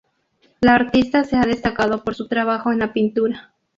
[0.61, 3.53] La artista se ha destacado por su trabajo en la pintura.